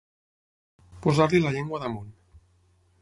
[1.03, 2.09] Posar-li la llengua damunt.